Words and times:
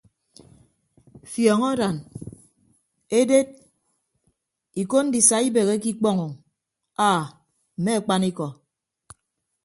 Fiọñ 1.31 1.61
aran 1.71 1.95
eded 3.19 3.47
iko 4.81 4.97
ndisa 5.05 5.37
ibeheke 5.47 5.89
ikpọño 5.93 6.27
aa 7.07 7.21
mme 7.79 7.91
akpanikọ. 7.99 8.47